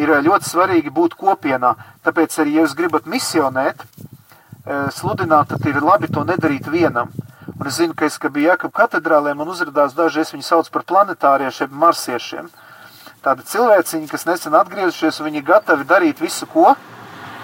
Ir 0.00 0.14
ļoti 0.26 0.48
svarīgi 0.48 0.92
būt 0.94 1.16
kopienā. 1.18 1.74
Tāpēc 2.06 2.38
arī, 2.42 2.56
ja 2.56 2.64
jūs 2.64 2.76
gribat 2.78 3.08
misionēt, 3.10 3.82
sludināt, 4.94 5.50
tad 5.50 5.66
ir 5.66 5.82
labi 5.82 6.10
to 6.12 6.24
nedarīt 6.26 6.68
vienam. 6.70 7.10
Un 7.60 7.68
es 7.68 7.76
zinu, 7.76 7.94
ka 7.96 8.06
es, 8.08 8.16
kad 8.20 8.32
biju 8.32 8.48
Jēkab 8.48 8.72
katedrālē, 8.72 9.34
man 9.36 9.50
uzrādās 9.52 9.92
daži, 9.96 10.22
es 10.22 10.32
viņu 10.32 10.46
sauc 10.46 10.70
par 10.72 10.86
planetāriešiem, 10.88 11.72
marsiešiem. 11.82 12.48
Tādi 13.20 13.44
cilvēciņi, 13.44 14.06
kas 14.08 14.22
nesen 14.24 14.54
atgriezušies, 14.56 15.18
viņi 15.20 15.42
ir 15.42 15.44
gatavi 15.44 15.84
darīt 15.84 16.22
visu, 16.24 16.46
ko, 16.48 16.70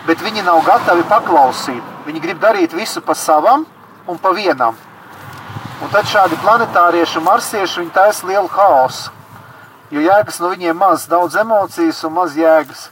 bet 0.07 0.23
viņi 0.25 0.45
nav 0.47 0.63
gatavi 0.65 1.05
paklausīt. 1.11 1.83
Viņi 2.07 2.23
grib 2.25 2.41
darīt 2.41 2.73
visu 2.73 3.03
pa 3.05 3.13
savam 3.13 3.67
un 4.09 4.17
pa 4.17 4.33
vienam. 4.33 4.79
Un 5.85 5.93
tad 5.93 6.09
šādi 6.09 6.41
planetārieši 6.41 7.21
un 7.21 7.27
marsieši 7.29 7.83
viņi 7.83 7.93
taisa 7.93 8.25
lielu 8.25 8.49
haosu. 8.49 9.13
Jo 9.93 10.01
jēgas 10.01 10.41
no 10.41 10.49
viņiem 10.55 10.81
maz, 10.81 11.05
daudz 11.13 11.37
emocijas 11.45 12.01
un 12.09 12.17
maz 12.17 12.41
jēgas. 12.41 12.89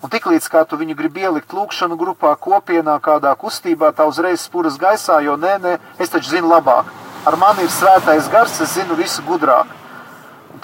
Un 0.00 0.08
tiklīdz 0.08 0.48
kā 0.48 0.64
tu 0.64 0.80
viņu 0.80 0.96
gribi 0.96 1.28
ielikt 1.28 1.52
lūkšanu 1.52 2.00
grupā, 2.00 2.32
kopienā, 2.40 2.96
kādā 3.04 3.36
kustībā, 3.36 3.92
tā 3.92 4.08
uzreiz 4.08 4.48
spuras 4.48 4.80
gaisā, 4.80 5.20
jo 5.28 5.36
nē, 5.36 5.58
nē, 5.60 5.78
es 6.00 6.16
taču 6.16 6.38
zinu 6.38 6.48
labāk. 6.56 6.88
Ar 7.28 7.36
mani 7.36 7.68
ir 7.68 7.72
svētais 7.72 8.32
gars, 8.32 8.62
es 8.64 8.78
zinu 8.80 8.96
visu 8.96 9.20
gudrāk. 9.28 9.83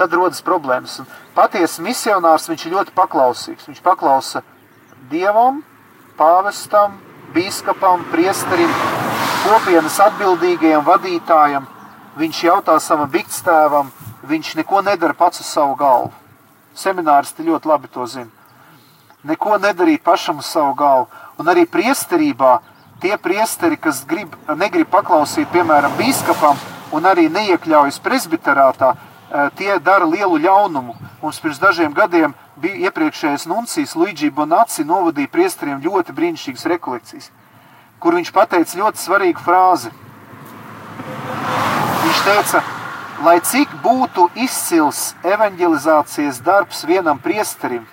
Tad 0.01 0.15
rodas 0.17 0.41
problēmas. 0.41 0.95
Un 1.03 1.09
patiesa 1.37 1.83
misionārs, 1.85 2.49
viņš 2.49 2.63
ir 2.65 2.73
ļoti 2.79 2.95
paklausīgs. 2.97 3.67
Viņš 3.69 3.83
paklausa 3.85 4.41
dievam, 5.11 5.59
pāvestam, 6.17 6.95
bīskapam, 7.35 8.07
priesterim, 8.09 8.73
kopienas 9.45 9.99
atbildīgajam 10.07 10.87
vadītājam, 10.87 11.69
viņš 12.17 12.41
jautā 12.47 12.79
savam 12.81 13.13
bikstēvam, 13.13 13.93
viņš 14.31 14.55
neko 14.63 14.81
nedara 14.89 15.17
pats 15.17 15.45
uz 15.45 15.53
savu 15.53 15.77
galvu. 15.77 16.15
Semināristi 16.77 17.45
ļoti 17.45 17.69
labi 17.69 17.93
to 17.93 18.07
zina. 18.09 18.31
Neko 19.29 19.59
nedarīt 19.61 20.01
pašam 20.01 20.41
uz 20.41 20.49
savu 20.49 20.73
galvu. 20.81 21.11
Un 21.37 21.53
arī 21.53 21.67
priesterībā 21.69 22.57
tie 23.05 23.19
priesteri, 23.21 23.77
kas 23.77 24.01
grib, 24.09 24.33
negrib 24.57 24.89
paklausīt, 24.93 25.49
piemēram, 25.53 25.93
bīskapam 26.01 26.57
un 26.97 27.07
arī 27.09 27.29
neiekļaujas 27.33 28.01
presbiterātā, 28.01 28.95
tie 29.59 29.79
dara 29.79 30.07
lielu 30.07 30.39
ļaunumu. 30.43 30.97
Mums 31.23 31.41
pirms 31.43 31.61
dažiem 31.63 31.93
gadiem 31.95 32.35
bija 32.61 32.91
iepriekšējais 32.91 33.47
nuncijs 33.51 33.97
Luigi 33.97 34.31
Bonaci 34.31 34.85
novadīja 34.85 35.31
priesteriem 35.33 35.85
ļoti 35.85 36.17
brīnišķīgas 36.17 36.67
rekolekcijas 36.75 37.31
kur 38.01 38.17
viņš 38.17 38.33
pateica 38.33 38.81
ļoti 38.81 39.03
svarīgu 39.03 39.45
frāzi. 39.45 39.93
Viņš 42.01 42.21
teica, 42.25 42.63
lai 43.27 43.37
cik 43.45 43.75
būtu 43.85 44.31
izcils 44.41 45.11
evanģelizācijas 45.29 46.41
darbs 46.45 46.83
vienam 46.89 47.21
priesterim, 47.21 47.85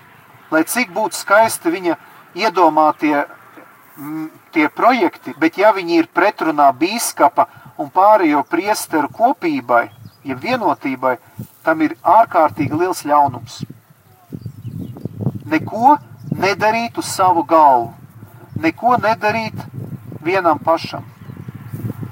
lai 0.52 0.64
cik 0.64 0.94
būtu 0.96 1.20
skaisti 1.20 1.74
viņa 1.74 1.98
iedomātie 2.40 3.18
m, 3.20 4.30
tie 4.56 4.70
projekti, 4.72 5.36
bet 5.38 5.60
ja 5.60 5.74
viņi 5.76 6.00
ir 6.00 6.12
pretrunā 6.16 6.72
bīskapa 6.72 7.50
un 7.78 7.92
pārējo 7.92 8.46
priesteru 8.48 9.12
kopībai, 9.12 9.90
ja 10.24 10.36
vienotībai, 10.36 11.18
tam 11.66 11.82
ir 11.86 11.98
ārkārtīgi 12.04 12.80
liels 12.80 13.04
ļaunums. 13.08 13.62
Neko 15.48 15.98
nedarīt 16.38 16.98
uz 17.00 17.10
savu 17.12 17.44
galvu, 17.48 17.94
neko 18.62 18.98
nedarīt 19.04 19.62
vienam 20.24 20.60
pašam. 20.60 21.06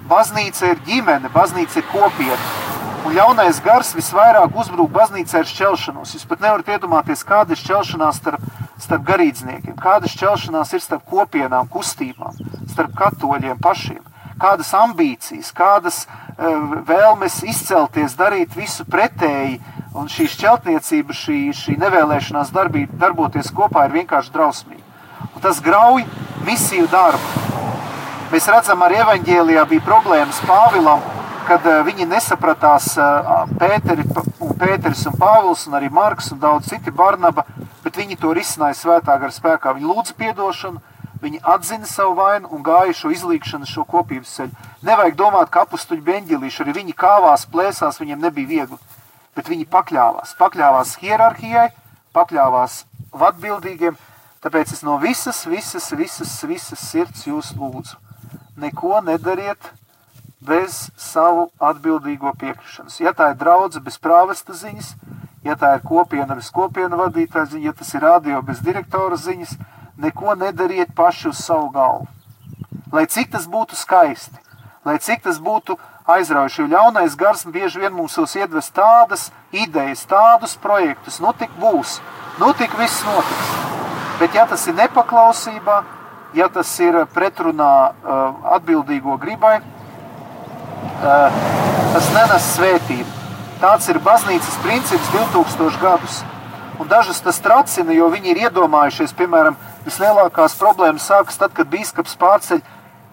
Baznīca 0.10 0.70
ir 0.72 0.82
ģimene, 0.86 1.32
baznīca 1.34 1.82
ir 1.82 1.90
kopiena. 1.90 2.44
Un 3.06 3.14
ļaunais 3.14 3.60
gars 3.62 3.92
visvairāk 3.94 4.56
uzbrūk 4.58 4.90
baznīcai 4.94 5.44
ar 5.44 5.50
šķelšanos. 5.50 6.16
Jūs 6.16 6.26
pat 6.30 6.42
nevarat 6.42 6.72
iedomāties, 6.74 7.22
kāda 7.26 7.54
ir 7.54 7.62
šķelšanās 7.62 8.18
starp, 8.22 8.46
starp 8.82 9.04
garīdzniekiem, 9.06 9.76
kāda 9.82 10.10
šķelšanās 10.10 10.74
ir 10.74 10.82
starp 10.82 11.06
kopienām, 11.10 11.70
kustībām, 11.70 12.38
starp 12.72 12.96
katoļiem 12.98 13.62
pašiem, 13.62 14.02
kādas 14.42 14.72
ambīcijas, 14.75 15.51
kādas 15.56 16.04
uh, 16.06 16.77
vēlmes 16.88 17.42
izcelties, 17.48 18.18
darīt 18.20 18.56
visu 18.58 18.86
pretēji. 18.86 19.62
Un 19.96 20.10
šī 20.12 20.25
šķeltniecība, 20.27 21.15
šī, 21.15 21.38
šī 21.56 21.77
nevēlēšanās 21.80 22.50
darbība, 22.51 22.98
darboties 23.00 23.48
kopā 23.56 23.86
ir 23.88 23.94
vienkārši 24.01 24.34
drausmīga. 24.34 24.84
Un 25.32 25.44
tas 25.44 25.62
grauj 25.63 26.04
misiju 26.44 26.89
darbu. 26.92 27.44
Mēs 28.34 28.50
redzam, 28.51 28.82
arī 28.84 29.00
evaņģēlijā 29.06 29.63
bija 29.70 29.86
problēmas 29.86 30.42
Pāvilam, 30.44 31.04
kad 31.48 31.63
uh, 31.70 31.80
viņi 31.88 32.10
nesapratās 32.12 32.89
uh, 33.00 33.46
Pēteri, 33.62 34.04
un 34.44 34.51
Pēteris 34.60 35.06
un 35.08 35.15
Pāvils 35.22 35.63
un 35.70 35.77
arī 35.80 35.92
Marks 35.94 36.34
un 36.34 36.42
daudz 36.44 36.74
citi 36.74 36.92
Barnaba, 36.92 37.46
bet 37.86 37.96
viņi 38.01 38.20
to 38.20 38.34
risināja 38.36 38.75
svētā 38.82 39.15
gara 39.22 39.32
spēkā. 39.32 39.75
Viņi 39.77 39.88
lūdza 39.88 40.18
piedošanu, 40.20 40.82
viņi 41.25 41.41
atzina 41.55 41.89
savu 41.89 42.15
vainu 42.20 42.51
un 42.53 42.63
gāja 42.65 42.94
šo 42.96 43.12
izlīkšanu, 43.15 43.67
šo 43.70 43.86
kopības 43.89 44.34
ceļu. 44.38 44.67
Nevajag 44.86 45.17
domāt, 45.20 45.51
ka 45.53 45.65
apustuļi 45.65 46.03
beņģelīši, 46.05 46.62
arī 46.63 46.75
viņi 46.79 46.98
kāvās, 46.98 47.48
plēsās, 47.51 48.00
viņiem 48.01 48.22
nebija 48.27 48.51
viegli, 48.51 48.77
bet 49.38 49.50
viņi 49.51 49.70
pakļāvās, 49.74 50.36
pakļāvās 50.39 50.96
hierarhijai, 51.01 51.70
pakļāvās 52.15 52.84
vadbildīgiem, 53.15 53.98
tāpēc 54.46 54.75
es 54.75 54.84
no 54.86 55.00
visas, 55.01 55.44
visas, 55.50 55.89
visas, 55.98 56.36
visas 56.48 56.86
sirds 56.91 57.25
jūs 57.27 57.55
lūdzu. 57.58 57.98
Neko 58.62 59.01
nedariet 59.03 59.74
bez 60.46 60.89
savu 60.96 61.50
atbildīgo 61.60 62.32
piekrišanas. 62.39 63.00
Ja 63.01 63.15
tā 63.17 63.32
ir 63.34 63.39
draudze 63.41 63.82
bez 63.84 63.98
prāvesta 64.01 64.55
ziņas, 64.55 64.94
ja 65.46 65.55
tā 65.60 65.75
ir 65.77 65.86
kopiena 65.86 66.38
bez 66.38 66.51
kopiena 66.53 67.00
vadītāja 67.00 67.50
ziņa, 67.53 67.65
ja 67.70 67.74
tas 67.74 67.94
ir 67.96 68.05
radio 68.05 68.41
bez 68.46 68.62
direktora 68.65 69.17
ziņas, 69.20 69.58
neko 69.98 70.36
nedariet 70.36 70.90
paši 70.96 71.30
uz 71.30 71.38
savu 71.38 71.70
galvu. 71.70 72.08
Lai 72.94 73.06
cik 73.08 73.32
tas 73.32 73.48
būtu 73.48 73.75
skaisti, 73.75 74.40
lai 74.86 74.98
cik 75.00 75.24
tas 75.24 75.40
būtu 75.42 75.78
aizraujoši, 76.06 76.62
jo 76.62 76.68
ļaunais 76.70 77.16
gars 77.18 77.46
bieži 77.50 77.82
vien 77.82 77.94
mums 77.94 78.18
iedves 78.36 78.70
tādas 78.70 79.32
idejas, 79.52 80.06
tādus 80.06 80.56
projektus, 80.62 81.20
nu 81.20 81.34
tik 81.34 81.52
būs, 81.60 82.00
nu 82.40 82.54
tik 82.54 82.78
viss 82.78 83.04
notiks. 83.08 83.54
Bet 84.20 84.36
ja 84.36 84.46
tas 84.48 84.68
ir 84.68 84.78
nepaklausībā, 84.78 85.82
ja 86.36 86.48
tas 86.52 86.70
ir 86.80 87.02
pretrunā 87.16 87.74
uh, 87.90 88.54
atbildīgo 88.56 89.18
gribai, 89.20 89.58
uh, 89.60 91.42
tas 91.96 92.10
nenes 92.14 92.54
svētību. 92.56 93.12
Tāds 93.60 93.88
ir 93.90 94.00
baznīcas 94.04 94.58
princips 94.64 95.12
2000 95.16 95.80
gadus. 95.82 96.22
Un 96.80 96.90
dažus 96.92 97.22
tas 97.24 97.40
tracina, 97.40 97.94
jo 97.96 98.10
viņi 98.12 98.34
ir 98.34 98.42
iedomājušies, 98.46 99.14
piemēram, 99.16 99.56
vislielākās 99.86 100.58
problēmas 100.60 101.06
sākas 101.10 101.39
tad, 101.39 101.54
kad 101.56 101.70
bīskaps 101.72 102.18
pārceļ 102.20 102.62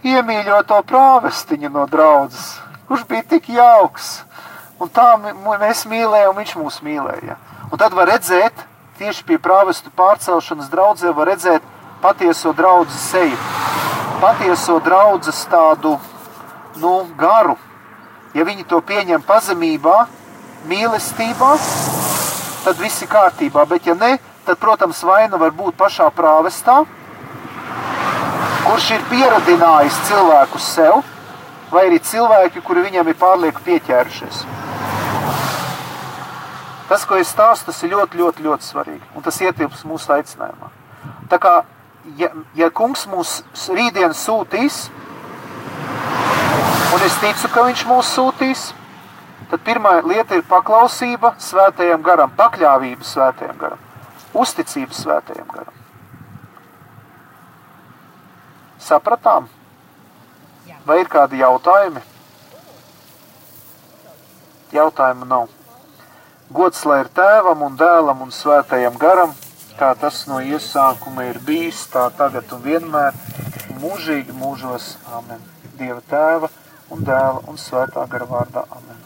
iemīļoto 0.09 0.81
prāvestiņu 0.89 1.71
no 1.73 1.87
draudzes, 1.91 2.57
kurš 2.89 3.07
bija 3.09 3.27
tik 3.35 3.51
jauks. 3.55 4.23
Un 4.83 4.91
tā 4.91 5.13
mēs 5.21 5.85
mīlējām, 5.87 6.35
viņš 6.41 6.55
mūs 6.59 6.81
mīlēja. 6.83 7.37
Un 7.71 7.79
tad 7.79 7.95
var 7.95 8.11
redzēt, 8.11 8.65
tieši 8.99 9.25
pie 9.29 9.39
prāvestu 9.39 9.93
pārcelšanas 9.95 10.71
draudzē 10.73 11.13
var 11.15 11.31
redzēt 11.31 11.63
patieso 12.03 12.51
draudzes 12.57 13.05
seju, 13.13 13.39
patieso 14.21 14.81
draudzes 14.83 15.45
tādu 15.53 15.95
nu, 16.83 16.97
garu. 17.19 17.55
Ja 18.35 18.47
viņi 18.49 18.67
to 18.67 18.81
pieņem 18.83 19.23
pazemībā, 19.29 20.07
mīlestībā, 20.67 21.53
tad 22.65 22.81
viss 22.81 23.05
ir 23.05 23.11
kārtībā. 23.13 23.67
Bet, 23.69 23.87
ja 23.87 23.95
ne, 23.99 24.17
tad, 24.47 24.59
protams, 24.59 25.03
vaina 25.07 25.39
var 25.41 25.55
būt 25.57 25.77
pašā 25.79 26.09
prāvestā, 26.17 26.83
kurš 28.67 28.91
ir 28.97 29.07
pieradinājis 29.11 30.01
cilvēku 30.09 30.61
sev, 30.63 31.03
vai 31.73 31.87
arī 31.89 32.01
cilvēki, 32.05 32.63
kuri 32.65 32.87
viņam 32.89 33.09
ir 33.09 33.19
pārlieku 33.21 33.65
pieķērušies. 33.67 34.45
Tas, 36.93 37.07
ko 37.09 37.17
es 37.17 37.31
stāstu, 37.33 37.71
tas 37.71 37.79
ir 37.87 37.95
ļoti, 37.95 38.19
ļoti, 38.21 38.45
ļoti 38.45 38.67
svarīgi. 38.69 39.07
Un 39.17 39.25
tas 39.25 39.39
ietilps 39.41 39.87
mūsu 39.89 40.13
aicinājumā. 40.13 40.69
Tā 41.33 41.39
kā, 41.41 41.53
ja, 42.21 42.29
ja 42.59 42.69
kungs 42.69 43.07
mūs 43.09 43.39
rītdien 43.73 44.13
sūtīs, 44.13 44.91
un 46.93 47.07
es 47.07 47.17
ticu, 47.23 47.49
ka 47.55 47.65
viņš 47.71 47.87
mūs 47.89 48.13
sūtīs, 48.19 48.67
tad 49.49 49.65
pirmā 49.65 49.95
lieta 50.05 50.37
ir 50.37 50.45
paklausība 50.51 51.33
svētajam 51.41 52.05
garam, 52.05 52.35
pakļāvība 52.37 53.09
svētajam 53.09 53.57
garam, 53.61 53.81
uzticība 54.35 54.97
svētajam 54.97 55.49
garam. 55.53 55.81
Sapratām? 58.83 59.49
Vai 60.87 60.99
ir 61.03 61.11
kādi 61.11 61.39
jautājumi? 61.39 62.03
Jautājumu 64.73 65.29
nav. 65.29 65.51
Gods 66.53 66.83
lai 66.89 66.99
ir 67.05 67.11
tēvam 67.17 67.63
un 67.69 67.77
dēlam 67.81 68.25
un 68.25 68.33
svētajam 68.35 68.99
garam, 69.01 69.37
kā 69.79 69.93
tas 70.01 70.25
no 70.29 70.41
iesākuma 70.43 71.29
ir 71.31 71.39
bijis, 71.47 71.85
tā 71.93 72.09
tagad 72.19 72.51
un 72.57 72.65
vienmēr, 72.67 73.17
mūžīgi 73.81 74.35
mūžos. 74.37 74.97
Amen. 75.19 75.41
Dieva 75.79 76.03
tēva 76.11 76.51
un 76.93 77.07
dēla 77.07 77.47
un 77.49 77.61
svētā 77.61 78.05
gara 78.11 78.29
vārdā. 78.29 78.67
Amen. 78.77 79.03